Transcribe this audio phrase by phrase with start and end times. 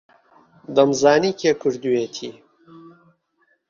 [0.75, 2.31] دەمزانی کێ کردوویەتی.